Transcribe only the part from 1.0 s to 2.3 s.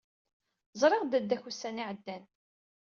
dadda-k ussan-a iɛeddan.